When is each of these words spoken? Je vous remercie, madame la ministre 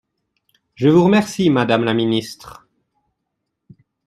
Je 0.73 0.89
vous 0.89 1.03
remercie, 1.03 1.51
madame 1.51 1.83
la 1.83 1.93
ministre 1.93 2.65